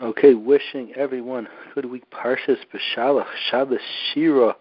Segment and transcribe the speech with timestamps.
[0.00, 2.04] Okay, wishing everyone good week.
[2.12, 3.80] Parshas B'Shalach, Shabbos
[4.14, 4.54] Shira.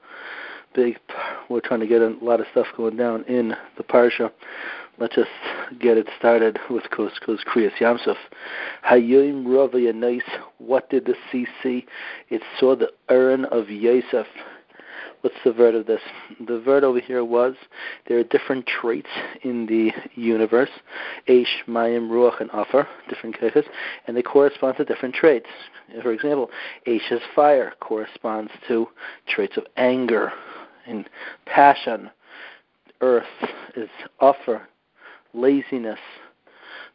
[0.74, 0.98] Big,
[1.48, 4.32] we're trying to get a lot of stuff going down in the Parsha.
[4.98, 5.30] Let's just
[5.80, 8.16] get it started with Kos Kriyas Yamsuf.
[8.90, 10.24] Hayim Rava Yanais.
[10.58, 11.86] What did the sea see?
[12.30, 14.26] It saw the urn of Yosef.
[15.22, 16.02] What's the word of this?
[16.46, 17.56] The word over here was
[18.08, 19.10] there are different traits
[19.44, 20.70] in the universe,
[21.28, 23.66] Aish, Mayim, Ruach, and Afar, different kechas,
[24.06, 25.48] and they correspond to different traits.
[26.04, 26.52] For example,
[26.86, 28.88] Aish is fire, corresponds to
[29.28, 30.32] traits of anger
[30.86, 31.10] and
[31.46, 32.12] passion.
[33.02, 33.26] Earth
[33.76, 33.90] is
[34.22, 34.70] Afar,
[35.34, 36.00] laziness.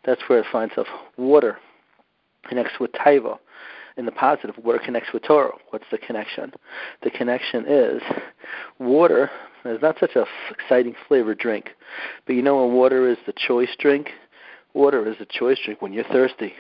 [0.05, 0.89] That's where it finds itself.
[1.17, 1.59] Water
[2.49, 3.39] connects with Taiva
[3.97, 5.53] in the positive, water connects with Torah.
[5.71, 6.53] What's the connection?
[7.03, 8.03] The connection is
[8.79, 9.31] water
[9.65, 11.71] is not such a exciting flavored drink,
[12.27, 14.11] but you know when water is the choice drink,
[14.75, 16.55] water is a choice drink when you're thirsty.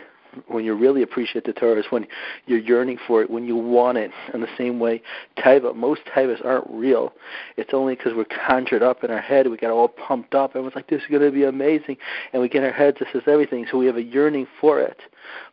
[0.48, 2.06] When you really appreciate the Torah is when
[2.47, 4.11] you're yearning for it, when you want it.
[4.33, 5.02] In the same way,
[5.36, 7.12] taiva, most taivas aren't real.
[7.58, 10.64] It's only because we're conjured up in our head, we get all pumped up, and
[10.64, 11.98] it's like, this is going to be amazing.
[12.33, 13.67] And we get in our heads, this is everything.
[13.70, 15.00] So we have a yearning for it.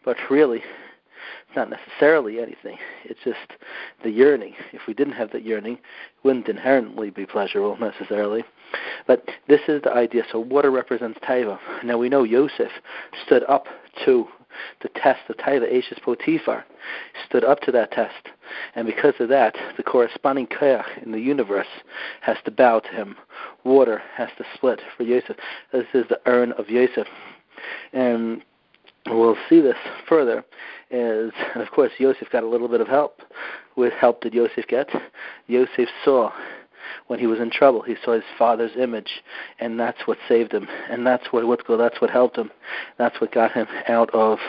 [0.05, 0.63] But really,
[1.49, 2.77] it's not necessarily anything.
[3.05, 3.59] It's just
[4.03, 4.53] the yearning.
[4.71, 5.79] If we didn't have that yearning, it
[6.23, 8.43] wouldn't inherently be pleasurable necessarily.
[9.07, 10.23] But this is the idea.
[10.31, 11.57] So water represents taiva.
[11.83, 12.69] Now we know Yosef
[13.25, 13.65] stood up
[14.05, 14.27] to
[14.83, 16.65] the test of taiva, Ashes Potiphar,
[17.25, 18.27] stood up to that test.
[18.75, 21.67] And because of that, the corresponding koyach in the universe
[22.21, 23.15] has to bow to him.
[23.63, 25.35] Water has to split for Yosef.
[25.71, 27.07] This is the urn of Yosef.
[27.91, 28.43] And
[29.17, 30.43] we'll see this further
[30.91, 33.21] is and of course Yosef got a little bit of help.
[33.75, 34.89] With help did Yosef get?
[35.47, 36.31] Yosef saw
[37.07, 37.81] when he was in trouble.
[37.81, 39.21] He saw his father's image,
[39.59, 40.67] and that's what saved him.
[40.89, 42.51] And that's what what that's what helped him.
[42.97, 44.39] That's what got him out of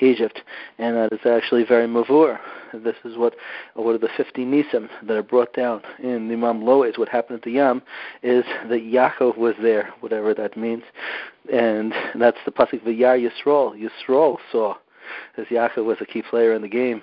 [0.00, 0.42] Egypt,
[0.78, 2.38] and that is actually very mavur.
[2.72, 3.34] This is what
[3.74, 6.98] what are the 50 nisim that are brought down in the Imam Lois.
[6.98, 7.82] What happened at the Yam
[8.22, 10.84] is that Yaakov was there, whatever that means,
[11.52, 13.74] and that's the pasuk V'yar Yisrael.
[13.76, 14.76] Yisrael saw
[15.36, 17.02] as Yaakov was a key player in the game.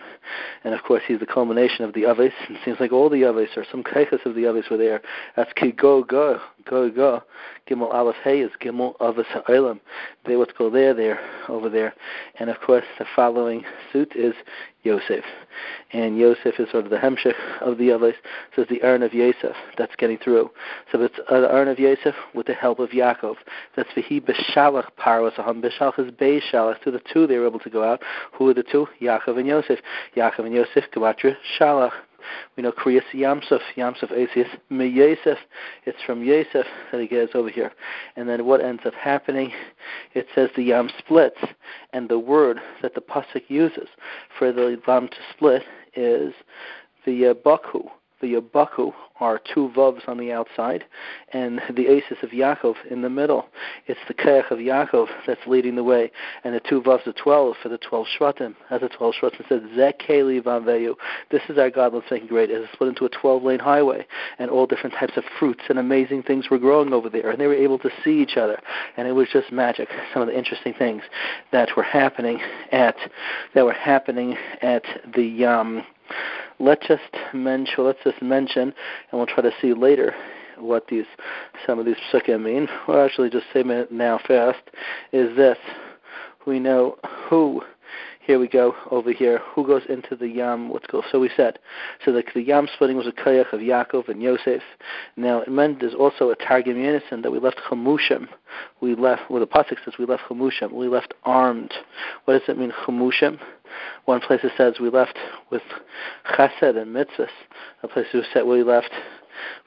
[0.63, 2.33] And of course, he's the culmination of the Aves.
[2.50, 5.01] It seems like all the Aves, or some kaichas of the Aves were there.
[5.35, 6.03] That's Ki Go
[6.69, 7.23] Go.
[7.69, 9.79] Gimel Aleph Hey is Gimel Aves Ha'olam.
[10.25, 11.19] They what's called there, there,
[11.50, 11.94] over there.
[12.39, 14.33] And of course, the following suit is
[14.83, 15.23] Yosef.
[15.91, 18.16] And Yosef is sort of the hemshech of the Aves.
[18.56, 20.50] So it's the urn of Yosef that's getting through.
[20.91, 23.35] So it's uh, the urn of Yosef with the help of Yaakov.
[23.75, 25.61] That's Vihi B'Shalach Paros Aham.
[25.61, 26.81] B'Shalach is Be'Shalach.
[26.83, 28.01] To the two, they were able to go out.
[28.33, 28.88] Who are the two?
[29.01, 29.79] Yaakov and Yosef.
[30.16, 31.91] Yaakov and Yosef, Gematria, Shalach.
[32.55, 35.38] We know Kriyas Yamsuf, Yamsuf Asius, Me Yosef.
[35.85, 37.72] It's from Yosef that he gets over here.
[38.16, 39.51] And then what ends up happening?
[40.13, 41.39] It says the Yam splits,
[41.94, 43.88] and the word that the Pasuk uses
[44.38, 45.63] for the Yam to split
[45.95, 46.33] is
[47.06, 47.83] the uh, Baku.
[48.19, 50.85] The Yabaku are two vavs on the outside,
[51.33, 53.45] and the aces of Yaakov in the middle.
[53.85, 56.11] It's the keach of Yaakov that's leading the way,
[56.44, 58.56] and the two vavs are twelve for the twelve shvatim.
[58.72, 60.95] As the twelve shvatim said, Zekeli vanveyu.
[61.29, 62.50] This is our God making great.
[62.50, 64.06] It's split into a twelve-lane highway,
[64.39, 67.47] and all different types of fruits and amazing things were growing over there, and they
[67.47, 68.59] were able to see each other,
[68.97, 69.89] and it was just magic.
[70.11, 71.03] Some of the interesting things
[71.51, 72.39] that were happening
[72.72, 72.95] at
[73.53, 74.83] that were happening at
[75.16, 75.45] the.
[75.45, 75.83] Um,
[76.59, 77.03] let's just
[77.34, 78.73] mention let's just mention
[79.12, 80.13] and we'll try to see later
[80.59, 81.06] what these
[81.66, 82.68] some of these psukim mean.
[82.88, 84.59] We'll actually just say it now fast
[85.12, 85.57] is this.
[86.45, 86.97] We know
[87.29, 87.62] who
[88.27, 89.39] here we go over here.
[89.55, 90.69] Who goes into the Yam?
[90.69, 90.85] Let's.
[91.11, 91.59] So we said,
[92.03, 94.61] so the, the Yam splitting was a koyach of Yaakov and Yosef.
[95.15, 98.27] Now it meant there's also a Targum Yenison that we left Chamushim.
[98.81, 100.73] We left, well the pasuk says we left Chamushim.
[100.73, 101.73] We left armed.
[102.25, 103.39] What does it mean, Chamushim?
[104.03, 105.18] One place it says we left
[105.50, 105.63] with
[106.29, 107.29] chesed and mitzvahs.
[107.83, 108.91] A place it said we left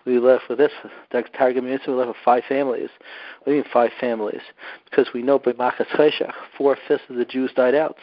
[0.04, 0.72] we left with this.
[1.12, 2.90] That Targum we left with five families.
[3.38, 4.42] What do you mean five families?
[4.88, 5.86] Because we know by Machas
[6.56, 7.96] four fifths of the Jews died out,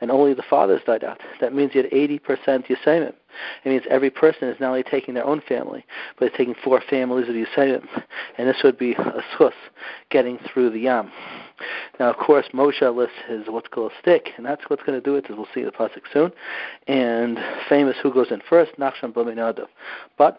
[0.00, 1.20] and only the fathers died out.
[1.40, 2.20] That means you had 80%
[2.66, 3.14] Yisayim.
[3.64, 5.84] It means every person is not only taking their own family,
[6.18, 7.86] but it's taking four families of Yisayim.
[8.36, 9.52] And this would be a schus,
[10.10, 11.10] getting through the Yam.
[11.98, 15.04] Now, of course, Moshe lists his what's called a stick, and that's what's going to
[15.04, 16.32] do it, as we'll see in the pasuk soon.
[16.86, 17.38] And
[17.68, 19.66] famous who goes in first, Nachshon B'Minadav.
[20.18, 20.38] But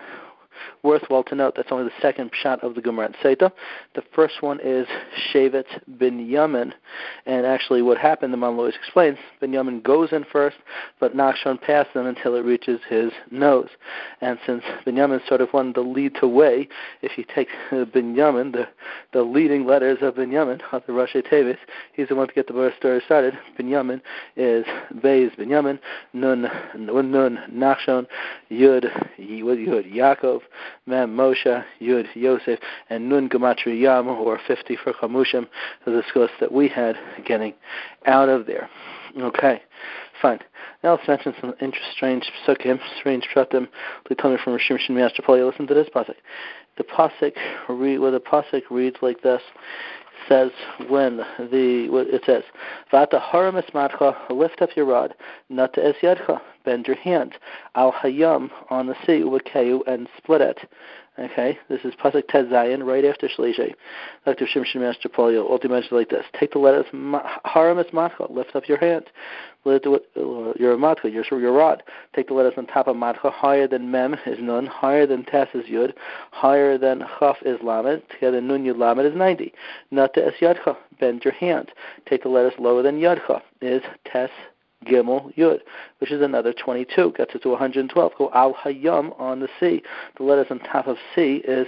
[0.84, 3.54] Worthwhile to note that's only the second shot of the Gemara Seta.
[3.96, 4.86] The first one is
[5.32, 5.66] Shevet
[5.98, 6.74] Binyamin,
[7.26, 10.58] and actually what happened, the always explains, Binyamin goes in first,
[11.00, 13.70] but Nachshon passed him until it reaches his nose.
[14.20, 16.68] And since Binyamin sort of wanted to lead the way,
[17.02, 18.68] if you take Binyamin, the,
[19.14, 21.58] the leading letters of Binyamin, of the Rosh Tevis,
[21.94, 23.38] he's the one to get the story started.
[23.58, 24.02] Binyamin
[24.36, 24.66] is
[24.96, 25.80] Beis Binyamin,
[26.12, 28.06] Nun, Nun, Nun Nachshon,
[28.52, 28.86] Yud,
[29.18, 30.42] Yud Yaakov,
[30.86, 32.60] Mem Moshe, Yud Yosef,
[32.90, 35.48] and Nun Gematria Yam, or 50 for Chamushim,
[35.86, 37.54] the discuss that we had getting
[38.06, 38.70] out of there.
[39.18, 39.62] Okay,
[40.22, 40.40] fine.
[40.84, 43.68] Now let's mention some interesting, strange psukim, strange pratim.
[44.06, 46.16] Please tell me from Rishim Shin Listen to this pasuk.
[46.78, 47.34] The pasuk
[47.70, 49.42] read, well, the pasuk reads like this
[50.28, 50.52] says
[50.88, 52.44] when the it says
[52.92, 55.14] Vata haramis matcha, lift up your rod,
[55.50, 57.36] nata es yadcha, bend your hand,
[57.76, 60.60] al hayam on the sea, uvakeyu, and split it.
[61.20, 63.76] Okay, this is pasuk tes zayin, right after shlishi.
[64.26, 64.48] Dr.
[64.48, 66.26] Shimshon Master Polio, all dimensions like this.
[66.40, 69.06] Take the letters haramis matcha, lift up your hand,
[69.64, 70.00] lift your
[70.76, 71.84] matcha, your rod.
[72.16, 75.50] Take the letters on top of matcha, higher than mem is nun, higher than tes
[75.54, 75.94] is yud,
[76.32, 79.54] higher than chaf is lamed, together nun yud lamed is ninety.
[79.92, 81.72] Not Nata es yadcha, bend your hand.
[82.10, 84.32] Take the letters lower than yadcha is tes
[84.84, 85.60] Gimel Yud,
[86.00, 88.12] which is another 22, gets it to 112.
[88.18, 89.82] Go Al Hayam on the sea.
[90.18, 91.68] The letters on top of C is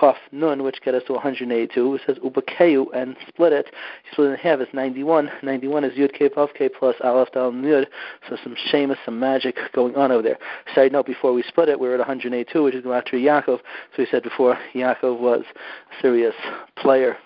[0.00, 1.94] Chaf Nun, which gets us to 182.
[1.94, 3.66] It says Ubakeu and split it.
[4.04, 5.30] You split it in half, it's 91.
[5.42, 7.86] 91 is Yud K K plus Aleph Dal Yud.
[8.28, 10.38] So some shamus, some magic going on over there.
[10.74, 13.58] Side note, before we split it, we were at 182, which is after Yaakov.
[13.58, 15.42] So we said before, Yaakov was
[15.90, 16.34] a serious
[16.76, 17.16] player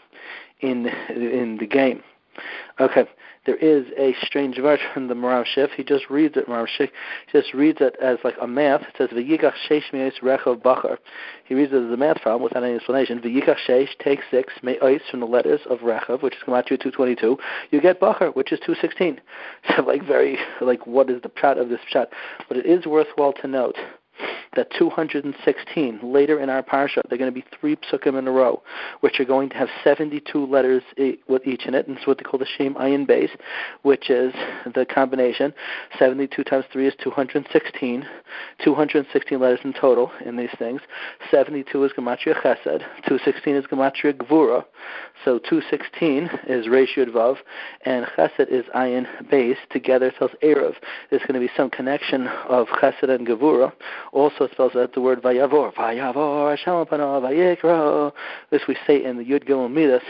[0.60, 2.02] in in the game.
[2.80, 3.04] Okay,
[3.46, 5.70] there is a strange verse from the Maharam Shif.
[5.70, 6.90] He just reads it, Maharam Shif.
[7.32, 8.82] Just reads it as like a math.
[8.82, 10.98] It says V'yikach sheish me'ois rechov bachar.
[11.44, 13.20] He reads it as a math problem without any explanation.
[13.20, 17.38] V'yikach sheish, take six, me'ois from the letters of rechov, which is Gematria 222.
[17.70, 19.20] You get bachar, which is 216.
[19.76, 22.06] So like very, like what is the pshat of this pshat?
[22.48, 23.76] But it is worthwhile to note
[24.56, 28.62] that 216 later in our parsha, they're going to be three psukim in a row,
[29.00, 30.82] which are going to have 72 letters
[31.28, 33.30] with each in it, and it's what they call the Shem Ayin base,
[33.82, 34.32] which is
[34.74, 35.52] the combination.
[35.98, 38.06] 72 times 3 is 216.
[38.64, 40.80] 216 letters in total in these things.
[41.30, 42.80] 72 is Gematria Chesed.
[43.06, 44.64] 216 is Gematria Gvura.
[45.24, 47.36] So 216 is Yud Vav,
[47.84, 49.58] and Chesed is Ayin base.
[49.70, 50.74] Together it tells Erev.
[51.10, 53.72] There's going to be some connection of Chesed and Gevura.
[54.12, 55.74] Also spells out the word Vayavor.
[55.74, 58.12] Vayavor, Hashem Vayikra.
[58.50, 60.02] This we say in the Yud Gimel Midas.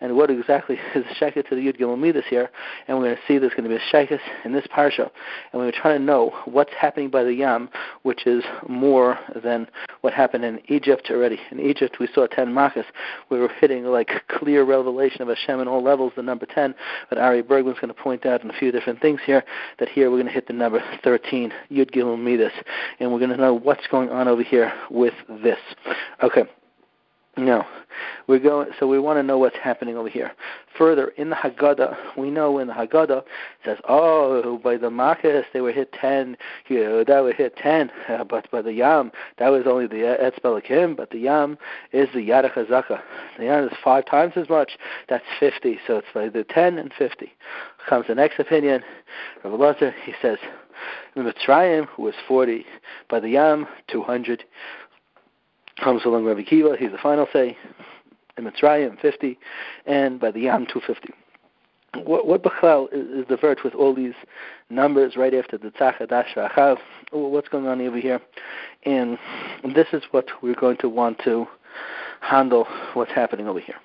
[0.00, 2.50] And what exactly is the Sheket to the Yud Gimel Midas here?
[2.86, 5.10] And we're going to see there's going to be a Sheket in this Parsha.
[5.52, 7.70] And we're trying to know what's happening by the Yam,
[8.02, 9.66] which is more than
[10.02, 11.38] what happened in Egypt already.
[11.50, 12.84] In Egypt, we saw 10 Makas.
[13.30, 16.74] We were hitting like clear revelation of Hashem in all levels, the number 10.
[17.08, 19.44] But Ari Bergman's going to point out in a few different things here
[19.78, 22.52] that here we're going to hit the number 13, Yud Gimel Midas.
[23.00, 25.58] And we're going to know what's going on over here with this.
[26.22, 26.44] Okay.
[27.38, 27.66] Now,
[28.28, 28.68] we're going.
[28.78, 30.32] So we want to know what's happening over here.
[30.76, 33.26] Further, in the Haggadah, we know in the Haggadah it
[33.64, 36.36] says, "Oh, by the Makkahs they were hit ten.
[36.68, 39.96] You know, that would hit ten, uh, but by the Yam that was only the
[40.20, 40.94] Etzba Elokim.
[40.94, 41.56] But the Yam
[41.92, 43.00] is the Yad HaChazaka.
[43.38, 44.72] The Yam is five times as much.
[45.08, 45.78] That's fifty.
[45.86, 47.32] So it's by the ten and fifty.
[47.88, 48.82] Comes the next opinion.
[49.42, 50.38] Rabbi Lazar, he says,
[51.16, 52.64] Mitzrayim was forty.
[53.08, 54.44] By the Yam, two hundred
[55.82, 57.56] comes along Rabbi Kiva, he's the final say,
[58.36, 59.38] in Mitzrayim 50,
[59.86, 61.12] and by the Yam 250.
[62.06, 62.42] What, what
[62.92, 64.14] is, is the verse with all these
[64.70, 66.78] numbers right after the Tzach Dash Achav?
[67.10, 68.20] What's going on over here?
[68.84, 69.18] And
[69.74, 71.46] this is what we're going to want to
[72.20, 73.76] handle what's happening over here.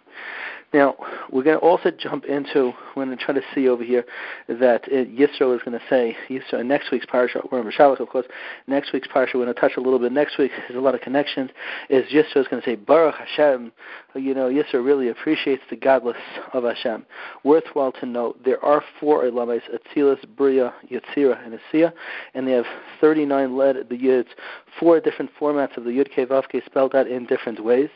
[0.73, 0.95] Now,
[1.31, 4.05] we're going to also jump into, we're going to try to see over here
[4.49, 8.01] that it, Yisro is going to say, Yisro, in next week's parasha, we're in Rishalich,
[8.01, 8.25] of course,
[8.67, 10.93] next week's parasha, we're going to touch a little bit next week, there's a lot
[10.93, 11.51] of connections,
[11.89, 13.71] is Yisro is going to say, Baruch Hashem,
[14.15, 16.17] you know, Yisro really appreciates the godless
[16.51, 17.05] of Hashem.
[17.45, 21.93] Worthwhile to note, there are four Elamis, Atzilus, Bria, Yetzira, and Asiya,
[22.33, 22.65] and they have
[22.99, 24.27] 39 led the Yuds,
[24.77, 27.89] four different formats of the Yud K Vav K spelled out in different ways,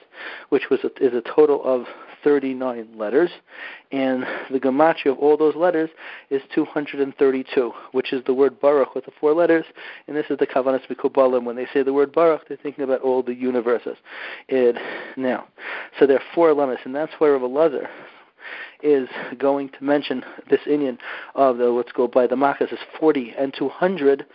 [0.50, 1.86] which was a, is a total of
[2.24, 3.30] 39 letters,
[3.92, 5.90] and the gematria of all those letters
[6.30, 9.66] is 232, which is the word Baruch with the four letters,
[10.08, 11.44] and this is the Kavanas Mikubalim.
[11.44, 13.98] When they say the word Baruch, they're thinking about all the universes.
[14.48, 14.76] It,
[15.18, 15.48] now,
[16.00, 17.90] so there are four lemmas, and that's why Lazar
[18.84, 20.98] is going to mention this Indian
[21.36, 24.26] of the what's called by the Makkahs is 40 and 200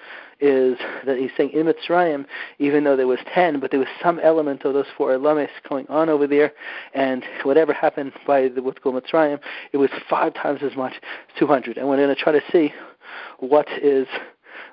[0.40, 0.76] is
[1.06, 2.26] that he's saying in Mitzrayim,
[2.58, 5.86] even though there was 10, but there was some element of those four Elames going
[5.88, 6.52] on over there,
[6.94, 9.38] and whatever happened by the what's called Mitzrayim,
[9.72, 10.94] it was five times as much,
[11.38, 11.78] 200.
[11.78, 12.72] And we're going to try to see
[13.38, 14.06] what is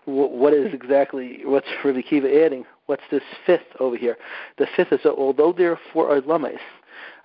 [0.06, 2.66] what is exactly what's Rabbi Kiva adding?
[2.88, 4.18] What's this fifth over here?
[4.58, 6.60] The fifth is that although there are four Elames,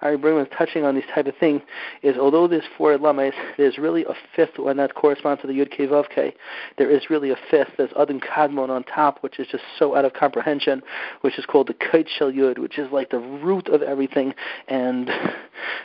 [0.01, 1.61] Ari Bergman is touching on these type of things
[2.03, 5.71] is although there's four lames, there's really a fifth one that corresponds to the Yud
[5.71, 6.35] Kei.
[6.77, 7.71] There is really a fifth.
[7.77, 10.83] There's Adam Kadmon on top, which is just so out of comprehension,
[11.23, 14.35] which is called the Kait Shel Yud, which is like the root of everything.
[14.69, 15.11] And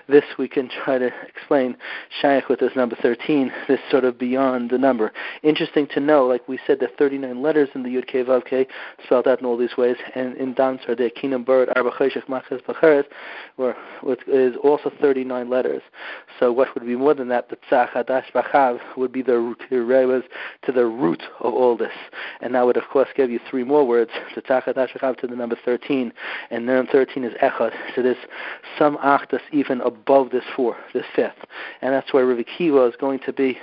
[0.08, 1.75] this we can try to explain
[2.22, 5.12] Shaykh with this number 13, this sort of beyond the number.
[5.41, 8.67] Interesting to know, like we said, the 39 letters in the Yud Kei
[9.05, 13.05] spelled out in all these ways, and in Damsar, the Bird, Arba Machas Bacheres,
[13.55, 15.81] where which is also 39 letters.
[16.39, 17.50] So what would be more than that?
[17.50, 20.24] The Tzach Hadash Bachav would be the rebas
[20.63, 21.93] to the root of all this.
[22.41, 25.27] And that would, of course, give you three more words, the Tzach Hadash Bachav to
[25.27, 26.12] the number 13.
[26.50, 27.72] And then 13 is Echad.
[27.95, 28.17] So there's
[28.77, 31.45] some Achdas even above this four, this fifth.
[31.81, 33.57] And that's where Rav Kiva is going to be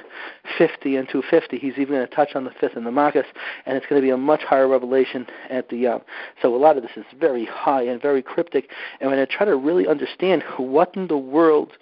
[0.58, 1.58] 50 and 250.
[1.58, 3.24] He's even going to touch on the fifth and the Makkos,
[3.66, 6.02] and it's going to be a much higher revelation at the Yom.
[6.40, 8.70] So a lot of this is very high and very cryptic.
[9.00, 11.72] And when I try to really understand understand what in the world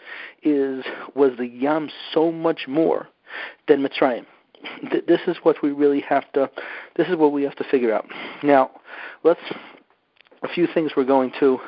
[0.43, 3.09] is was the Yam so much more
[3.67, 4.27] than Mitzrayim.
[5.07, 6.51] This is what we really have to.
[6.97, 8.07] This is what we have to figure out.
[8.43, 8.71] Now,
[9.25, 9.41] let's.
[10.45, 11.59] A few things we're going to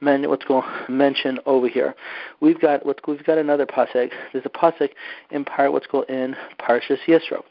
[0.00, 1.94] men, what's going mention over here.
[2.40, 4.10] We've got what we've got another pasuk.
[4.32, 4.90] There's a pasuk
[5.30, 7.42] in part what's called in Parshas Yisro.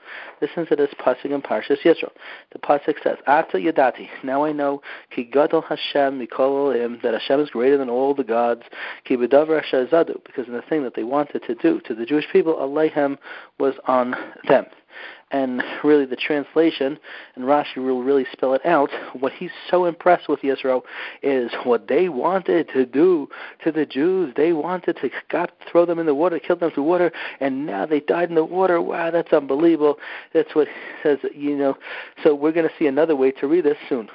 [0.42, 2.10] Listen to this pasuk in Parshas Yisro.
[2.52, 4.82] The pasuk says, "Ata yadati." Now I know
[5.16, 8.64] ki gadol Hashem mikol him that Hashem is greater than all the gods.
[9.06, 12.28] Ki b'davar zadu because in the thing that they wanted to do to the Jewish
[12.32, 13.18] people, Alehem
[13.60, 14.16] was on
[14.48, 14.66] them
[15.32, 16.98] and really the translation,
[17.36, 18.90] and Rashi will really spell it out.
[19.20, 20.82] What he's so impressed with Yisro
[21.22, 23.28] is what they wanted to do
[23.64, 24.34] to the Jews.
[24.36, 27.86] They wanted to God, throw them in the water, kill them through water, and now
[27.86, 28.82] they died in the water.
[28.82, 29.98] Wow, that's unbelievable.
[30.34, 30.68] That's what
[31.04, 31.78] says, you know.
[32.24, 34.10] So we're going to see another way to read this soon.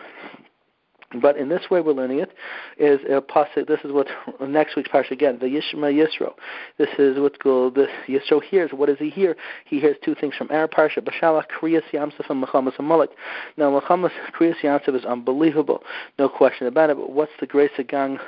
[1.21, 2.33] But in this way, we're learning it
[2.79, 3.67] is a pasuk.
[3.67, 4.09] This is what
[4.41, 5.39] next week's parsha again.
[5.41, 6.35] The Yishma Yisro.
[6.79, 8.71] This is what's called the Yisro hears.
[8.73, 9.37] What does he hear?
[9.65, 10.99] He hears two things from our parsha.
[10.99, 13.11] Bashalach Kriyas Yamsef and Mechamas Amalek.
[13.57, 15.83] Now Mechamas Kriyas Yamsef is unbelievable,
[16.19, 16.97] no question about it.
[16.97, 18.19] But what's the grace of Gang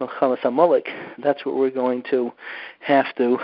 [0.00, 0.88] Mechamas Amalek?
[1.22, 2.32] That's what we're going to
[2.80, 3.38] have to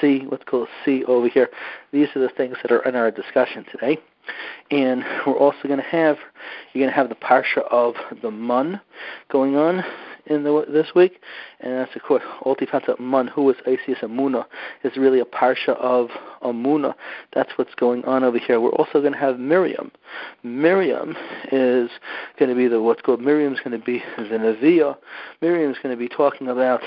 [0.00, 0.24] see.
[0.26, 1.48] What's called see over here.
[1.92, 3.98] These are the things that are in our discussion today.
[4.70, 6.16] And we're also going to have
[6.72, 8.80] you're going to have the parsha of the mun
[9.30, 9.84] going on
[10.26, 11.20] in the, this week,
[11.60, 14.44] and that's of course Ultifata Mun, who is Asius Amuna,
[14.82, 16.08] is really a parsha of
[16.42, 16.94] Amuna.
[17.32, 18.60] That's what's going on over here.
[18.60, 19.92] We're also going to have Miriam.
[20.42, 21.16] Miriam
[21.52, 21.90] is
[22.38, 24.96] going to be the what's called Miriam's going to be the Neviah.
[25.40, 26.82] Miriam's going to be talking about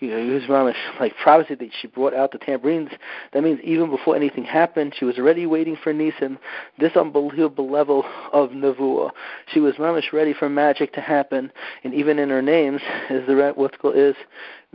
[0.00, 2.90] you know, Ramish like prophecy that she brought out the tambourines.
[3.32, 6.38] That means even before anything happened, she was already waiting for Nisan.
[6.78, 9.10] This unbelievable level of nevuah.
[9.52, 11.50] She was Ramish ready for magic to happen,
[11.84, 14.14] and even in her names is the what's called is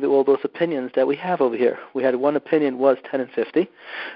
[0.02, 1.78] all those opinions that we have over here.
[1.94, 3.70] We had one opinion was 10 and 50,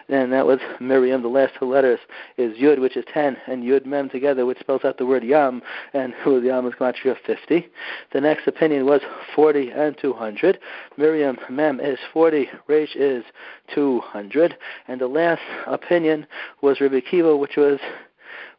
[0.09, 1.21] and that was Miriam.
[1.21, 1.99] The last two letters
[2.37, 5.61] is Yud, which is 10, and Yud Mem together, which spells out the word Yam,
[5.93, 7.67] and who the Yam is Gematria of 50.
[8.11, 9.01] The next opinion was
[9.35, 10.57] 40 and 200.
[10.97, 13.23] Miriam Mem is 40, Resh is
[13.75, 14.57] 200,
[14.87, 16.25] and the last opinion
[16.61, 17.79] was Rabbi Kiva, which was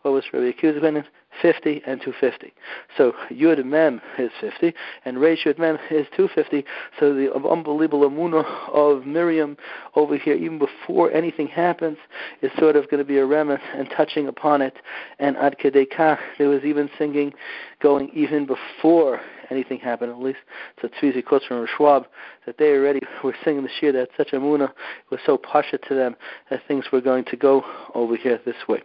[0.03, 1.05] what was Rabbi Akiva's opinion?
[1.41, 2.53] 50 and 250.
[2.97, 4.73] So Yud Mem is 50,
[5.05, 6.65] and Reish Yud Mem is 250.
[6.99, 9.57] So the unbelievable Amunah of Miriam
[9.95, 11.99] over here, even before anything happens,
[12.43, 14.77] is sort of going to be a remnant and touching upon it.
[15.19, 17.33] And Ad Kedekah, there was even singing
[17.81, 20.39] going even before anything happened, at least
[20.81, 22.07] to Tzvizi quotes from Schwab,
[22.47, 24.73] that they already were singing the shir that such a muna
[25.11, 26.17] was so pasha to them
[26.51, 27.65] that things were going to go
[27.95, 28.83] over here this way.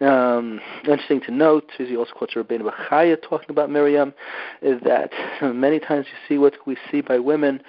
[0.00, 4.14] Um, interesting to note, Tzvizi also quotes Rabbeinu Bachaya talking about Miriam,
[4.62, 5.10] is that
[5.42, 7.60] many times you see what we see by women,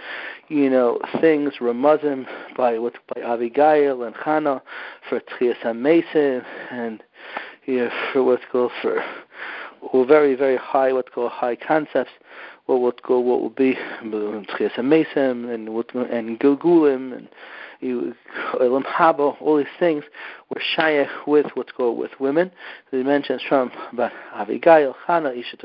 [0.47, 4.61] you know, things ramazim by what by Abigail and Hannah
[5.07, 7.03] for Tchias Mason and
[7.77, 9.03] know, for what's called for
[9.81, 12.11] or very, very high, what's called high concepts,
[12.65, 13.75] what what go what will be
[14.45, 17.27] Tchias and what and Gilgulim and
[17.79, 20.03] you Haba, all these things
[20.49, 22.51] were shayach with what's called with women.
[22.91, 25.57] He mentions from about Avigail, Hannah, Isha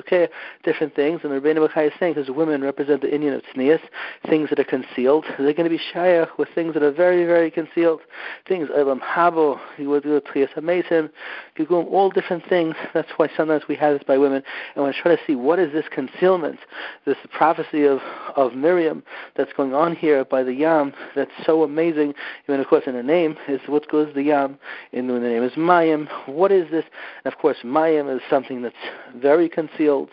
[0.63, 3.81] different things, and the Rebbeinu Bachai is saying because women represent the Indian of tznius,
[4.29, 5.25] things that are concealed.
[5.39, 8.01] They're going to be shayach with things that are very, very concealed.
[8.47, 11.11] Things Olam Habo, you would do Tchias Mason,
[11.57, 12.75] Gugum, all different things.
[12.93, 14.43] That's why sometimes we have this by women,
[14.77, 16.59] and we try to see what is this concealment,
[17.07, 18.01] this prophecy of
[18.37, 19.03] of Miriam
[19.37, 20.93] that's going on here by the Yam.
[21.15, 22.04] That's so amazing.
[22.49, 24.59] Even of course in the name is what goes the Yam.
[24.93, 26.09] In the name is Mayim.
[26.27, 26.85] What is this?
[27.25, 28.75] And of course Mayim is something that's
[29.17, 30.11] very concealed,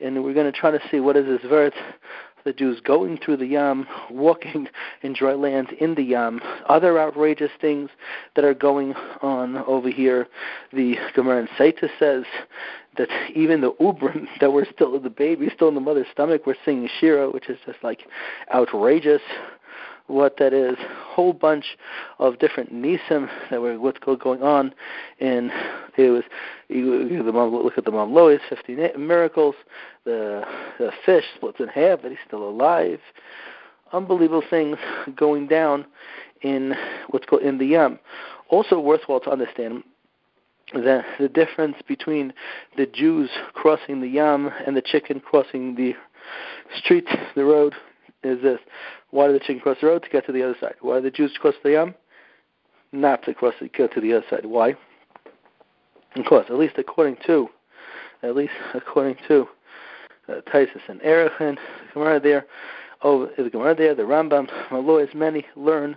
[0.00, 1.74] and we're going to try to see what is this verse
[2.48, 4.68] the Jews going through the Yam, walking
[5.02, 7.90] in dry land in the Yam, other outrageous things
[8.36, 10.26] that are going on over here.
[10.72, 12.24] The Gemara in Saita says
[12.96, 16.56] that even the Ubrim that were still the baby, still in the mother's stomach, were
[16.64, 18.06] singing Shira, which is just like
[18.54, 19.22] outrageous
[20.08, 20.76] what that is.
[20.78, 21.76] A whole bunch
[22.18, 24.74] of different nisim that were what's going on,
[25.20, 25.50] and
[25.96, 26.24] it was
[26.68, 29.54] you, the look at the Mamlois, fifty miracles.
[30.04, 30.42] The
[30.78, 33.00] the fish splits in half, but he's still alive.
[33.92, 34.76] Unbelievable things
[35.16, 35.86] going down
[36.42, 36.74] in
[37.10, 37.98] what's called in the Yam.
[38.50, 39.82] Also worthwhile to understand
[40.72, 42.32] the the difference between
[42.76, 45.94] the Jews crossing the Yam and the chicken crossing the
[46.76, 47.74] street, the road,
[48.22, 48.60] is this.
[49.10, 50.02] Why did the chicken cross the road?
[50.02, 50.74] To get to the other side.
[50.80, 51.94] Why did the Jews cross the Yam?
[52.92, 54.44] Not to cross the, get to the other side.
[54.44, 54.74] Why?
[56.16, 57.48] Of course, at least according to,
[58.22, 59.46] at least according to
[60.28, 62.46] uh, Taisus and Erechim, the Gemara there,
[63.02, 65.96] oh, is the Gemara there, the Rambam, lawyers, many learn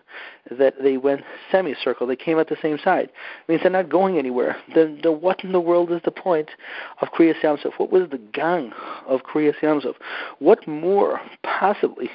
[0.49, 2.07] that they went semicircle.
[2.07, 3.05] They came at the same side.
[3.05, 4.57] It means they're not going anywhere.
[4.75, 6.49] Then, the, what in the world is the point
[7.01, 7.73] of Kriyas Yamsuf?
[7.77, 8.71] What was the gang
[9.07, 9.95] of Kriyas Yamsuf?
[10.39, 12.09] What more possibly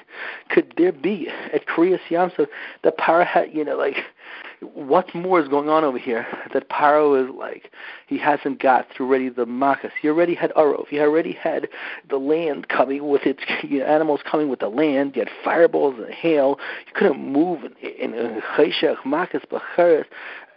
[0.50, 2.46] could there be at Kriyas Yamsuf
[2.84, 3.96] that Para had, you know, like
[4.60, 7.70] what more is going on over here that Paro is like
[8.06, 9.90] he hasn't got through already the Makas.
[10.00, 10.88] He already had Arov.
[10.88, 11.68] He already had
[12.08, 15.14] the land coming with its you know, animals coming with the land.
[15.14, 16.58] You had fireballs and hail.
[16.86, 20.06] You couldn't move in Cheshach, Makas, Bacharis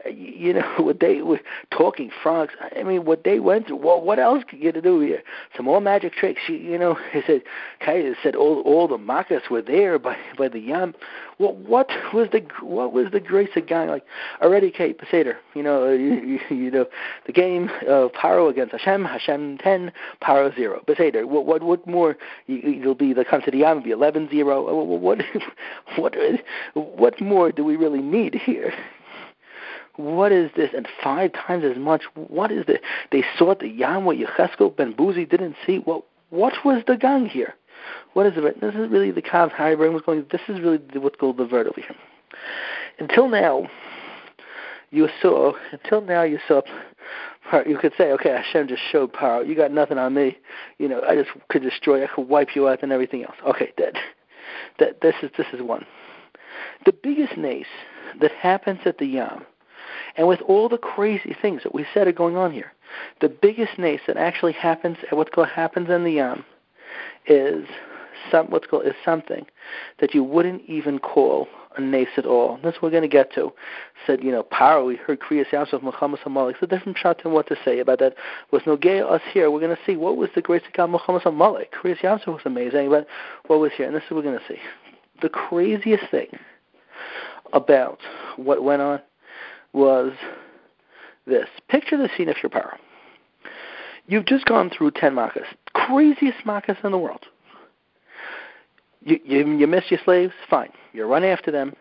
[0.07, 1.39] you know what they were
[1.71, 2.53] talking frogs.
[2.75, 3.77] I mean, what they went through.
[3.77, 5.21] Well, what else could you do here?
[5.55, 6.41] Some more magic tricks.
[6.47, 7.43] You, you know, he said,
[7.79, 10.95] Kaya said all all the makas were there by by the yam.
[11.37, 14.05] Well, what was the what was the grace of God like?
[14.41, 15.35] Already, Kate Peseder.
[15.55, 16.85] You know, you, you, know
[17.25, 19.05] the game of Paro against Hashem.
[19.05, 20.81] Hashem ten, Paro zero.
[20.85, 21.25] Peseder.
[21.25, 22.17] What what what more?
[22.47, 24.83] It'll be the comes to the yam be eleven zero.
[24.83, 25.21] What
[25.95, 26.15] what
[26.73, 28.73] what more do we really need here?
[29.99, 30.69] What is this?
[30.73, 32.03] And five times as much.
[32.15, 32.79] What is this?
[33.11, 35.79] They saw the Yahweh Yecheskel Ben Buzi didn't see.
[35.79, 37.55] What what was the gang here?
[38.13, 38.61] What is it?
[38.61, 40.25] This is really the Kav Harry Brain was going.
[40.31, 41.95] This is really what's called the vert over here.
[42.99, 43.67] Until now,
[44.89, 45.51] you saw.
[45.73, 46.61] Until now, you saw.
[47.65, 49.43] You could say, okay, Hashem just showed power.
[49.43, 50.37] You got nothing on me.
[50.77, 52.03] You know, I just could destroy.
[52.03, 53.35] I could wipe you out and everything else.
[53.45, 53.95] Okay, that
[54.77, 55.85] that this is this is one.
[56.85, 57.65] The biggest nace
[58.21, 59.45] that happens at the Yam
[60.19, 62.73] and with all the crazy things that we said are going on here,
[63.21, 66.43] the biggest nace that actually happens at called happens in the yam
[67.25, 67.65] is
[68.29, 69.45] some what's called is something
[70.01, 72.59] that you wouldn't even call a nace at all.
[72.61, 73.53] That's what we're going to get to.
[74.05, 76.57] Said, you know, Paro, we heard Kriyas Yamsuf Milchamas Amalek.
[76.61, 78.15] It's a different shot than what to say about that.
[78.51, 79.49] Was no gay us here.
[79.49, 81.71] We're going to see what was the of God Milchamas Amalek.
[81.71, 83.07] Kriyas Yamsuf was amazing, but
[83.47, 83.87] what was here?
[83.87, 84.59] And this is what we're going to see.
[85.21, 86.27] The craziest thing
[87.53, 87.99] about
[88.35, 88.99] what went on
[89.73, 90.13] was
[91.25, 91.47] this.
[91.67, 92.75] Picture the scene if you're Paro.
[94.07, 97.25] You've just gone through 10 makas, craziest makas in the world.
[99.01, 100.33] You, you, you miss your slaves?
[100.49, 100.71] Fine.
[100.93, 101.73] You run after them.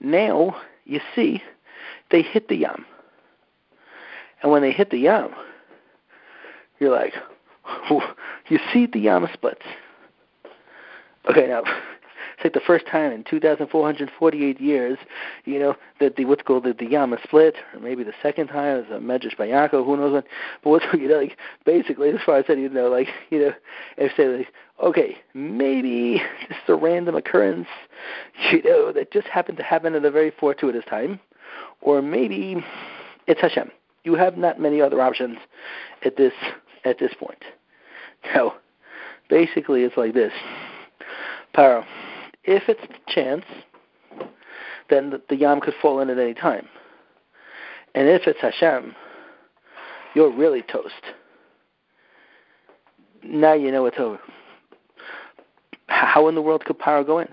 [0.00, 1.42] Now, you see,
[2.10, 2.84] they hit the yam.
[4.42, 5.30] And when they hit the yam,
[6.78, 7.14] you're like,
[8.48, 9.64] you see the yam splits.
[11.30, 11.62] Okay, now
[12.38, 14.96] it's like the first time in 2,448 years,
[15.44, 18.84] you know, that the what's called the, the Yama split, or maybe the second time
[18.84, 20.24] as a Medrash by who knows what.
[20.62, 23.40] But what's you know, like basically, as far as I said, you know, like you
[23.40, 23.52] know,
[23.96, 27.66] if say like, okay, maybe just a random occurrence,
[28.52, 31.18] you know, that just happened to happen at a very fortuitous time,
[31.80, 32.64] or maybe
[33.26, 33.72] it's Hashem.
[34.04, 35.38] You have not many other options
[36.04, 36.34] at this
[36.84, 37.42] at this point.
[38.32, 38.54] So
[39.28, 40.32] basically, it's like this.
[41.52, 41.84] Paro
[42.48, 43.44] if it's chance,
[44.88, 46.66] then the, the yam could fall in at any time.
[47.94, 48.94] And if it's Hashem,
[50.14, 50.94] you're really toast.
[53.22, 54.18] Now you know it's over.
[55.88, 57.28] How in the world could Paro go in?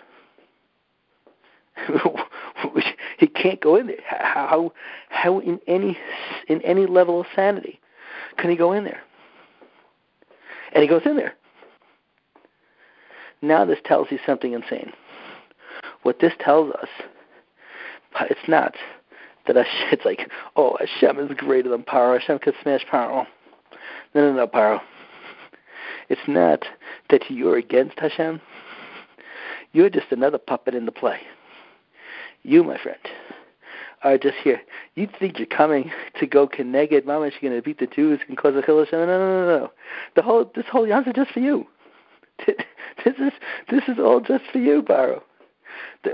[3.18, 4.04] He can't go in there.
[4.06, 4.74] How
[5.08, 5.98] how in any
[6.50, 7.80] in any level of sanity
[8.38, 9.02] can he go in there?
[10.74, 11.34] And he goes in there.
[13.42, 14.92] Now this tells you something insane.
[16.06, 16.90] What this tells us,
[18.14, 18.76] But it's not
[19.48, 22.20] that Hashem, it's like, oh, Hashem is greater than Paro.
[22.20, 23.26] Hashem could smash Paro.
[24.14, 24.82] No, no, no, Paro.
[26.08, 26.64] It's not
[27.10, 28.40] that you're against Hashem.
[29.74, 31.18] You're just another puppet in the play.
[32.44, 33.00] You, my friend,
[34.04, 34.62] are just here.
[34.94, 35.90] You think you're coming
[36.20, 39.08] to go connected, Mama, you're going to beat the Jews and cause a chilul No,
[39.08, 39.72] no, no, no.
[40.16, 41.66] The whole, this whole yam is just for you.
[42.46, 43.34] This is
[43.70, 45.22] this is all just for you, Paro.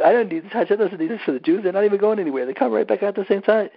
[0.03, 0.51] I don't need this.
[0.51, 1.63] Hashem doesn't need this for the Jews.
[1.63, 2.45] They're not even going anywhere.
[2.45, 3.69] They come right back out at the same time.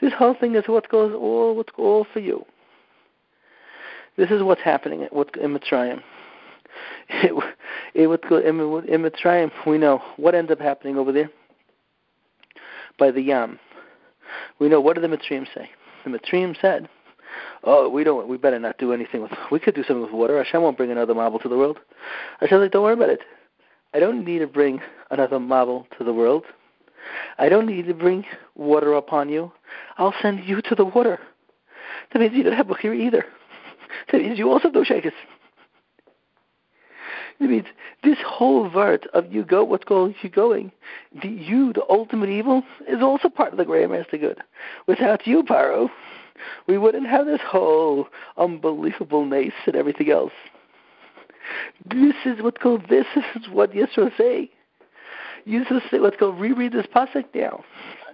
[0.00, 2.44] This whole thing is what goes all what's all for you.
[4.16, 6.02] This is what's happening at what in Mitzrayim.
[7.10, 7.32] It,
[7.94, 9.50] it would go in, Mitzrayim.
[9.66, 11.30] We know what ends up happening over there
[12.98, 13.58] by the Yam.
[14.58, 15.70] We know what did the Mitzrayim say?
[16.04, 16.88] The Mitzrayim said,
[17.64, 18.28] "Oh, we don't.
[18.28, 19.32] We better not do anything with.
[19.50, 20.36] We could do something with water.
[20.36, 21.78] Hashem won't bring another marble to the world."
[22.40, 23.20] Hashem's like, "Don't worry about it.
[23.94, 26.44] I don't need to bring another marble to the world.
[27.38, 28.24] I don't need to bring
[28.54, 29.52] water upon you.
[29.96, 31.18] I'll send you to the water.
[32.12, 33.24] That means you don't have Bukhir either.
[34.12, 35.12] That means you also have no shakers.
[37.40, 37.66] It means
[38.02, 40.72] this whole vert of you go, what's called you going,
[41.22, 44.38] the you, the ultimate evil, is also part of the Grandmaster good.
[44.86, 45.88] Without you, Paro,
[46.66, 50.32] we wouldn't have this whole unbelievable nace and everything else.
[51.84, 54.50] This is what called, this is what Yisro say.
[55.46, 57.64] Yisro say, what's called, reread this pasuk now.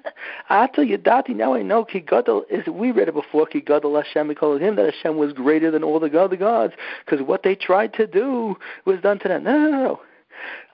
[0.50, 4.28] Ata Yadati, now I know Ki Gadol is we read it before Ki Gadol Hashem
[4.28, 7.54] we call him that Hashem was greater than all the other gods because what they
[7.54, 9.44] tried to do was done to them.
[9.44, 10.00] No, no, no, no.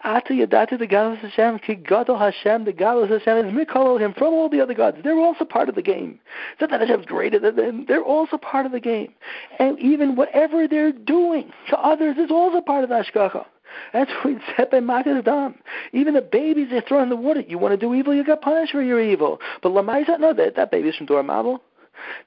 [0.03, 4.33] Ata Yadati the Gadol Hashem Ki Gadol Hashem the Gadol Hashem is Mikol him from
[4.33, 4.99] all the other gods.
[5.05, 6.19] They're also part of the game.
[6.53, 7.85] It's not that Hashem's greater than them.
[7.87, 9.13] They're also part of the game.
[9.59, 13.45] And even whatever they're doing to others is also part of the Ashkacha.
[13.93, 15.55] That's what Sepe Makas Dam.
[15.93, 17.41] Even the babies they throw in the water.
[17.41, 19.39] You want to do evil, you got punished for your evil.
[19.63, 21.63] But Lamaisa, no, that, that baby's from Dora Mabel.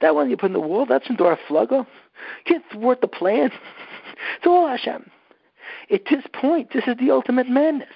[0.01, 1.37] That one you put in the wall, that's from Dora.
[1.49, 1.85] You
[2.45, 3.51] can't thwart the plan.
[4.37, 5.09] it's all Hashem.
[5.93, 7.93] At this point, this is the ultimate madness.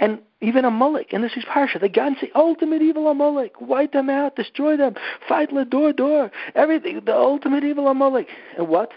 [0.00, 3.92] And even a Amalek in this week's parsha, the God say ultimate evil Amalek, wipe
[3.92, 4.94] them out, destroy them,
[5.28, 8.28] fight door door, everything, the ultimate evil Amalek.
[8.56, 8.92] And what?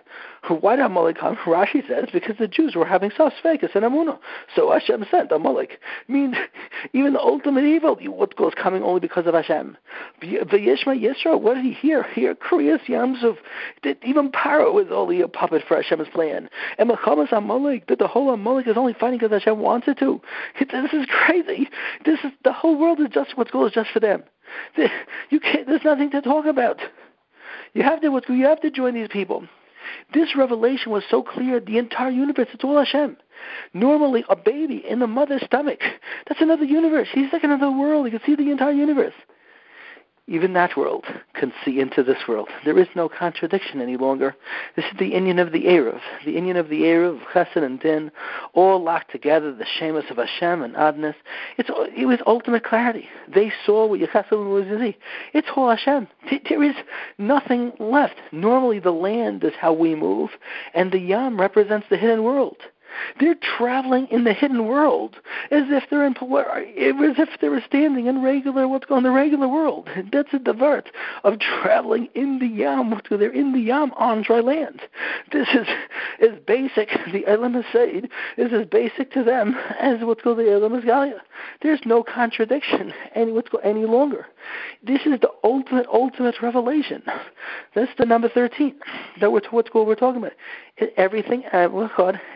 [0.48, 1.36] Why did Amalek come?
[1.46, 4.18] Rashi says because the Jews were having Sasvekas and Amunah.
[4.56, 5.80] So Hashem sent Amalek.
[6.08, 6.36] Means
[6.94, 9.78] even the ultimate evil, what goes coming only because of Hashem.
[10.22, 12.04] V'yishma Yisro, what did he hear?
[12.04, 13.38] Hear Kriyas Yamsuf.
[14.04, 16.50] Even Paro is only a puppet for Hashem's plan.
[16.80, 20.20] And Mechamas Amalek, that the whole Amalek is only fighting because Hashem wants it to.
[20.60, 21.70] This is crazy.
[22.04, 24.24] This is the whole world is just what's goes just for them.
[25.30, 25.68] You can't.
[25.68, 26.80] There's nothing to talk about.
[27.74, 28.22] You have to.
[28.34, 29.46] You have to join these people.
[30.14, 33.18] This revelation was so clear, the entire universe, it's all Hashem.
[33.74, 35.80] Normally, a baby in the mother's stomach,
[36.28, 37.08] that's another universe.
[37.12, 38.06] He's like another world.
[38.06, 39.14] He can see the entire universe
[40.32, 42.48] even that world can see into this world.
[42.64, 44.34] There is no contradiction any longer.
[44.78, 48.12] This is the Indian of the Erev, the Indian of the Erev, Chesed and Din,
[48.54, 51.16] all locked together, the Shemus of Hashem and Adness.
[51.58, 53.10] It's, it was ultimate clarity.
[53.28, 54.98] They saw what Yechesed was see.
[55.34, 56.08] It's all Hashem.
[56.50, 56.76] There is
[57.18, 58.16] nothing left.
[58.32, 60.30] Normally the land is how we move,
[60.74, 62.58] and the Yam represents the hidden world.
[63.20, 65.18] They're traveling in the hidden world
[65.50, 69.48] as if they're in as if they were standing in regular what's called the regular
[69.48, 69.90] world.
[70.12, 70.92] That's a divert
[71.24, 73.00] of traveling in the yam.
[73.10, 74.82] They're in the yam on dry land.
[75.32, 75.68] This is
[76.22, 76.90] as basic.
[77.12, 81.20] The Elam Said is as basic to them as what's called the Elam Galia.
[81.62, 84.28] There's no contradiction any what's any longer.
[84.84, 87.04] This is the ultimate ultimate revelation.
[87.76, 88.76] That's the number thirteen
[89.20, 90.34] that we're called we're talking about.
[90.98, 91.70] Everything uh,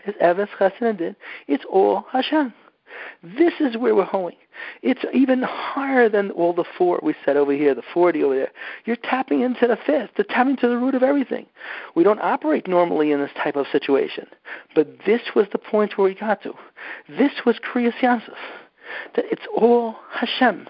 [0.05, 1.15] is Evan Chesed
[1.47, 2.53] It's all Hashem.
[3.23, 4.35] This is where we're going.
[4.81, 8.51] It's even higher than all the four we said over here, the 40 over there.
[8.85, 11.45] You're tapping into the fifth, the tapping into the root of everything.
[11.95, 14.27] We don't operate normally in this type of situation.
[14.73, 16.53] But this was the point where we got to.
[17.09, 18.35] This was Kriyas Yamsuf.
[19.15, 20.67] That it's all Hashem.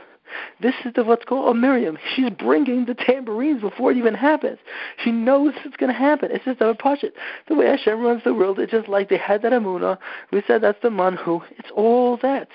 [0.61, 1.97] This is the what's called a Miriam.
[2.15, 4.59] She's bringing the tambourines before it even happens.
[5.03, 6.31] She knows it's going to happen.
[6.31, 7.11] It's just a pashit.
[7.47, 9.97] The way Hashem runs the world, it's just like they had that Amunah.
[10.31, 11.41] We said that's the Manhu.
[11.57, 12.49] It's all that.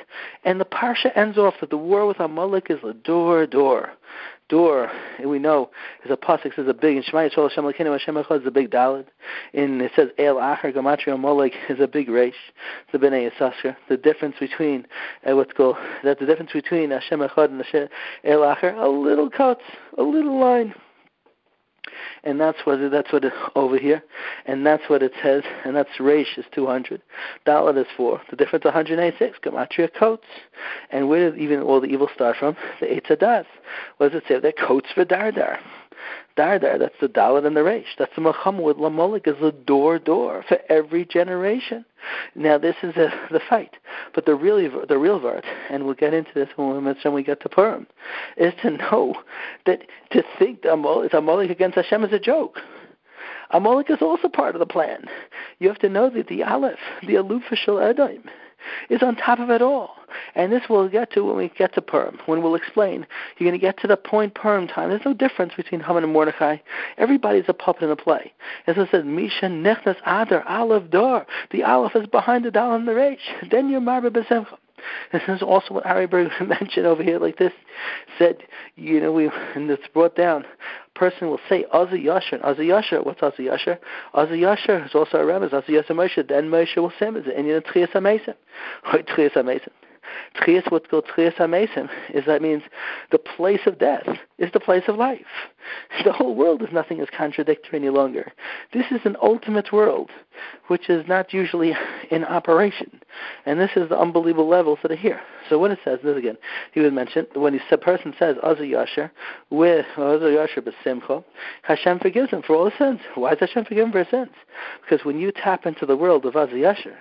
[0.45, 3.91] And the parsha ends off that the war with Amalek is the door door.
[4.51, 5.71] Door, and we know
[6.05, 8.51] is a pasuk says a big in Shema Yisrael Hashem Elokeinu Hashem Echad is a
[8.51, 9.07] big dalid,
[9.55, 12.33] and it says El Acher Gematria Molek is a big reish,
[12.93, 13.77] the Bnei Yisachar.
[13.89, 14.87] The difference between
[15.29, 17.89] uh, what's called that the difference between Hashem Echad and Hashem
[18.25, 19.61] El Acher a little cut,
[19.97, 20.75] a little line
[22.25, 24.03] and that's what it, that's what it, over here,
[24.47, 27.03] and that's what it says, and that's Reish is 200,
[27.47, 30.27] Dalit is 4, the difference 186, Gematria coats,
[30.91, 32.57] and where did even all the evil start from?
[32.81, 33.47] The Eitzadas.
[33.97, 34.41] What does it say?
[34.41, 35.59] They're coats for Dardar.
[36.41, 37.85] Dardar, that's the Dalit and the Reish.
[37.99, 41.85] That's the with Lamolik is the door door for every generation.
[42.35, 43.77] Now this is a, the fight,
[44.15, 47.23] but the really the real vart, and we'll get into this when we, when we
[47.23, 47.87] get to Purim,
[48.39, 49.17] is to know
[49.67, 52.57] that to think that Amalek, against Hashem is a joke.
[53.51, 55.05] Amalek is also part of the plan.
[55.59, 57.43] You have to know that the Aleph, the Aluf
[57.83, 58.23] Edom,
[58.89, 59.97] is on top of it all.
[60.35, 63.07] And this we'll get to when we get to Purim, when we'll explain.
[63.39, 64.91] You're going to get to the point Purim time.
[64.91, 66.57] There's no difference between Haman and Mordechai.
[66.99, 68.33] Everybody's a puppet in a play.
[68.67, 71.27] As I said, Misha Nechnas Adar Aleph Dor.
[71.53, 73.19] The Aleph is behind the Dal and the Resh.
[73.51, 74.57] Then you're Marba Besemcha.
[75.13, 77.53] This is also what Ari Berg mentioned over here, like this.
[78.19, 78.39] Said,
[78.77, 80.45] you know, we and it's brought down.
[81.01, 82.45] Person will say Azza Yasher.
[82.45, 83.79] Azza Yasher, what's Azza Yasher?
[84.15, 85.49] Azza Yasher is also a Rebbe.
[85.49, 86.29] Azza Yasher Moshe.
[86.29, 87.27] Then Moshe will say it.
[87.35, 88.35] And you know, Tchias Amesim.
[88.85, 89.71] Tchias Amesim.
[90.37, 92.63] Tchias, called Tchias Amesim, is that means
[93.11, 94.07] the place of death
[94.39, 95.27] is the place of life.
[96.05, 98.33] The whole world is nothing as contradictory any longer.
[98.73, 100.11] This is an ultimate world,
[100.69, 101.75] which is not usually
[102.11, 103.01] in operation.
[103.45, 105.21] And this is the unbelievable levels that are here.
[105.49, 106.39] So when it says this again,
[106.73, 109.11] he would mention when a person says Azu Yasher
[109.51, 111.23] with Azu Yasher b'simcha,
[111.63, 113.01] Hashem forgives him for all his sins.
[113.15, 114.33] Why does Hashem forgive him for his sins?
[114.83, 116.97] Because when you tap into the world of Azu Yasher,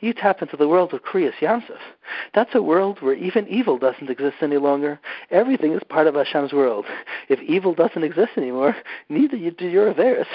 [0.00, 1.78] you tap into the world of Kriyas Yamsuf.
[2.34, 5.00] That's a world where even evil doesn't exist any longer.
[5.30, 6.86] Everything is part of Hashem's world.
[7.28, 8.76] If evil doesn't exist anymore,
[9.08, 10.26] neither do your Averis.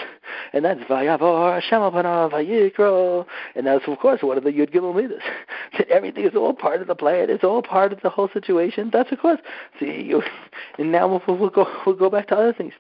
[0.53, 3.25] And that's Vayavor Hashem Vayikro.
[3.55, 5.23] And that's, of course, one of the Yud Gimel Midas.
[5.77, 7.31] That Everything is all part of the plan.
[7.31, 8.91] It's all part of the whole situation.
[8.93, 9.39] That's, of course.
[9.79, 10.21] See, you,
[10.77, 12.73] and now we'll, we'll, go, we'll go back to other things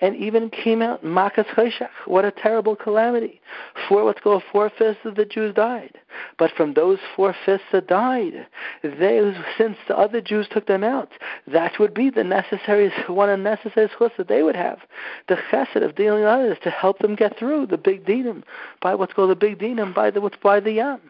[0.00, 1.90] and even came out Makas Choshech.
[2.06, 3.40] What a terrible calamity!
[3.88, 5.98] Four, let's go, four fifths of the Jews died.
[6.38, 8.46] But from those four fifths that died,
[8.82, 11.10] they, since the other Jews took them out,
[11.46, 14.80] that would be the necessary one the necessary schus that they would have,
[15.28, 18.42] the chesed of dealing with others to help them get through the big dinim
[18.80, 21.00] by what's called the big dinim by the by the yam.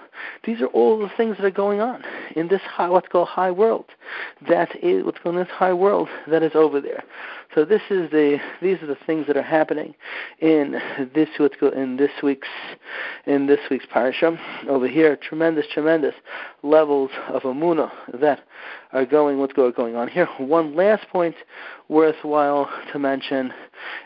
[0.44, 2.04] These are all the things that are going on
[2.36, 3.86] in this high, what's called high world.
[4.48, 7.04] That is what's called this high world that is over there.
[7.54, 9.94] So this is the these are the things that are happening
[10.38, 10.80] in
[11.14, 12.48] this what's in this week's
[13.26, 15.16] in this week's parasha over here.
[15.16, 16.14] Tremendous, tremendous
[16.62, 18.40] levels of amuna that
[18.92, 20.26] are going what's going on here.
[20.38, 21.34] One last point
[21.88, 23.52] worthwhile to mention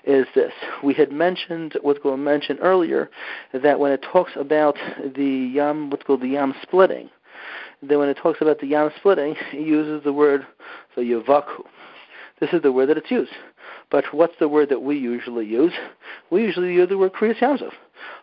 [0.04, 3.10] is this: we had mentioned what's going mentioned earlier
[3.52, 4.76] that when it talks about
[5.16, 7.10] the yam what's called the yam splitting,
[7.82, 10.46] then when it talks about the yam splitting, it uses the word
[10.94, 11.64] so yavaku.
[12.40, 13.32] This is the word that it's used.
[13.90, 15.72] But what's the word that we usually use?
[16.30, 17.72] We usually use the word Kriyas.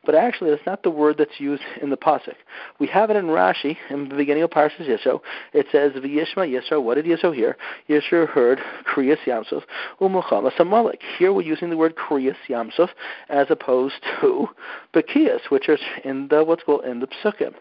[0.04, 2.34] But actually, that's not the word that's used in the pasuk.
[2.80, 5.22] We have it in Rashi in the beginning of Parshas Yisro.
[5.54, 6.82] It says V'yishma Yisro.
[6.82, 7.56] What did Yisro hear?
[7.88, 8.60] Yisro heard
[8.92, 9.62] Kriyas Yamsuf
[10.00, 10.98] u'Muchamas.
[11.20, 12.90] Here we're using the word Kriyas Yamsuf
[13.30, 14.48] as opposed to
[14.96, 17.54] Bekias, which is in the what's called in the psukim.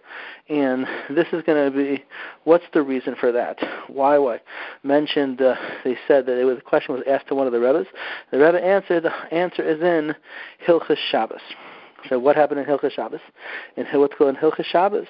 [0.49, 2.05] And this is going to be
[2.45, 3.59] what's the reason for that?
[3.89, 4.17] Why?
[4.17, 4.41] Why?
[4.83, 5.43] Mentioned.
[5.43, 7.89] Uh, they said that it was, the question was asked to one of the rebbes.
[8.31, 9.03] The rebbe answered.
[9.03, 10.15] The answer is in
[10.67, 11.41] Hilchas Shabbos.
[12.09, 13.21] So what happened in Hilchas Shabbos?
[13.77, 15.07] In what's called in Hilchas Shabbos,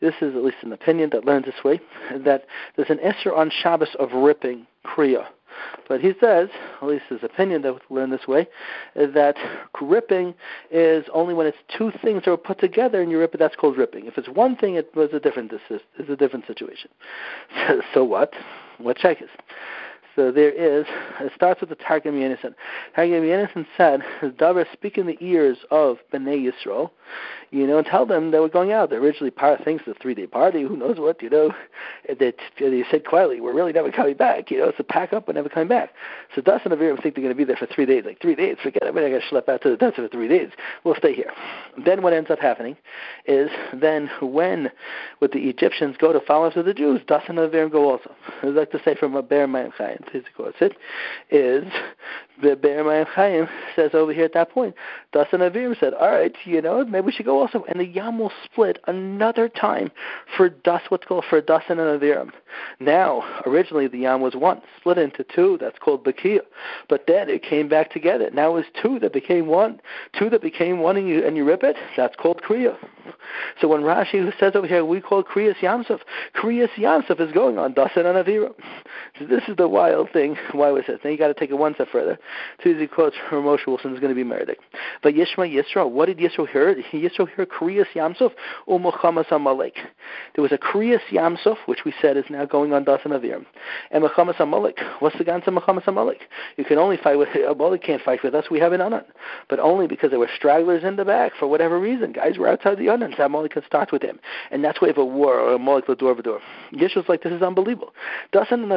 [0.00, 1.80] this is at least an opinion that learns this way,
[2.24, 2.44] that
[2.76, 5.26] there's an Esser on Shabbos of ripping Kriya.
[5.88, 6.48] But he says,
[6.80, 8.46] at least his opinion that we learn this way,
[8.94, 9.36] that
[9.80, 10.34] ripping
[10.70, 13.38] is only when it's two things that are put together and you rip it.
[13.38, 14.06] That's called ripping.
[14.06, 15.50] If it's one thing, it was a different.
[15.50, 15.60] This
[15.98, 16.90] It's a different situation.
[17.66, 18.32] So, so what?
[18.78, 19.28] What check is?
[20.14, 20.84] So there is,
[21.20, 22.54] it starts with the Targum Yenison.
[22.94, 26.90] Targum Yenison said, Davar speak in the ears of Bnei Yisrael,
[27.50, 28.90] you know, and tell them that we're going out.
[28.90, 31.54] They're originally part things the three day party, who knows what, you know.
[32.08, 35.34] That they said quietly, we're really never coming back, you know, so pack up, we're
[35.34, 35.94] never coming back.
[36.34, 38.04] So Dasan and Aviram think they're going to be there for three days.
[38.04, 40.28] Like, three days, forget it, we're going to schlep out to the desert for three
[40.28, 40.50] days.
[40.84, 41.32] We'll stay here.
[41.84, 42.76] Then what ends up happening
[43.26, 44.70] is then when,
[45.20, 48.14] with the Egyptians go to follow after the Jews, Dasan and Aviram go also.
[48.42, 50.01] It's like to say from a bear Mayim point,
[51.30, 51.64] is
[52.42, 54.74] the Be'er Mayim Chaim says over here at that point,
[55.14, 57.64] Dasan Aviram said, all right, you know, maybe we should go also.
[57.68, 59.90] And the Yam will split another time
[60.36, 62.30] for Das, what's called for Dasan and Aviram.
[62.80, 66.40] Now, originally the Yam was one, split into two, that's called Bakia.
[66.88, 68.30] But then it came back together.
[68.32, 69.80] Now it's two that became one.
[70.18, 72.76] Two that became one and you, and you rip it, that's called Kriya.
[73.60, 76.00] So when Rashi says over here, we call Kriyas Yamsuf,
[76.34, 78.54] Kriyas Yamsuf is going on Dasan and Aviram.
[79.18, 80.36] So this is the wild thing.
[80.52, 81.00] Why was it?
[81.02, 82.18] Then you got to take it one step further.
[82.62, 84.56] Tuesday quotes from Moshe Wilson is going to be murdered.
[85.02, 86.74] But Yishma Yisro, what did Yisro hear?
[86.92, 88.32] Yisro hear Kriyas Yamsuf
[88.68, 89.76] Milchamas Amalek.
[90.34, 93.44] There was a Kriyas Yamsuf, which we said is now going on Dasan Aviram.
[93.90, 96.22] And Milchamas Amalek, what's the Gansa Milchamas Amalek?
[96.56, 99.04] You can only fight with, Amalek can't fight with us, we have an Anan.
[99.48, 102.12] But only because there were stragglers in the back for whatever reason.
[102.12, 104.18] Guys were outside the Anan, so Amalek could start with him.
[104.50, 106.40] And that's why if a war, or Amalek Lador Vador.
[106.72, 107.94] Yisro's like, this is unbelievable.
[108.32, 108.72] Dasan and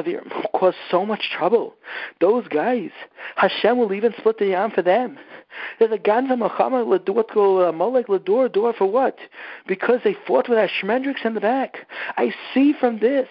[0.54, 1.76] caused so much trouble.
[2.22, 2.91] Those guys,
[3.36, 5.18] Hashem will even split the Yam for them.
[5.80, 9.18] There's a Ganza Lador Amalek Lador door for what?
[9.68, 11.88] Because they fought with Ashmendrix in the back.
[12.18, 13.28] I see from this,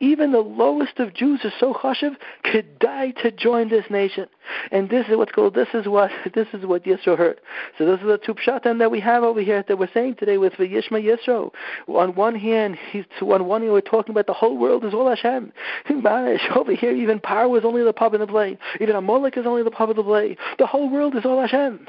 [0.00, 4.26] even the lowest of Jews are so chashiv could die to join this nation.
[4.70, 5.54] And this is what's called.
[5.54, 7.40] This is what this is what Yisro heard.
[7.76, 10.38] So those are the two pshatim that we have over here that we're saying today
[10.38, 11.52] with Yishma Yisro.
[11.86, 15.08] On one hand, he's on one hand we're talking about the whole world is all
[15.08, 15.52] Hashem.
[16.58, 18.56] Over here, even power is only the pub in the play.
[18.80, 20.36] Even a Amalek is only the pub of the play.
[20.58, 21.86] The whole world is all Hashem.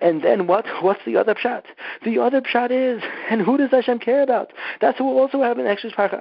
[0.00, 0.66] And then what?
[0.82, 1.64] What's the other pshat?
[2.04, 4.52] The other pshat is, and who does Hashem care about?
[4.80, 6.18] That's what also have in Exodus Parasha.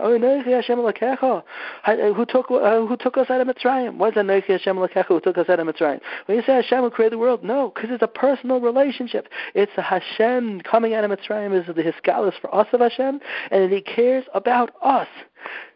[2.16, 3.98] Who took uh, who took us out of Mitzrayim?
[3.98, 6.00] What is that Hashem who took us out of Mitzrayim?
[6.26, 9.30] When you say Hashem who created the world, no, because it's a personal relationship.
[9.54, 13.20] It's the Hashem coming out of Mitzrayim is the Hisgalus for us of Hashem,
[13.52, 15.08] and He cares about us.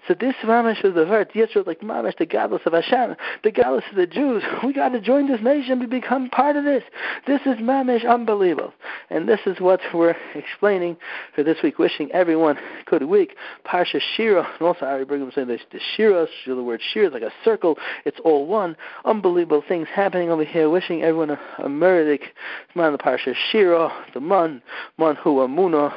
[0.08, 1.32] So this mamash is the word.
[1.34, 4.43] Yisrael like mamash, the gadlus of Hashem, the gadlus of the Jews.
[4.63, 5.79] We got to join this nation.
[5.79, 6.84] We become part of this.
[7.27, 8.73] This is mamash unbelievable,
[9.10, 10.97] and this is what we're explaining
[11.36, 11.77] for this week.
[11.79, 13.36] Wishing everyone good week.
[13.65, 17.21] Parsha Shira, and also Ari Brigham saying this, the Shira, the word Shira is like
[17.21, 17.77] a circle.
[18.05, 18.75] It's all one.
[19.05, 20.69] Unbelievable things happening over here.
[20.69, 22.34] Wishing everyone a, a meridic.
[22.75, 24.62] Man the Parsha Shira, the man,
[24.97, 25.93] man hu amuna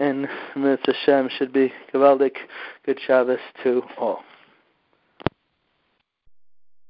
[0.00, 2.36] and Mitzvah Hashem should be Gevaldik.
[2.86, 4.24] Good Shabbos to all.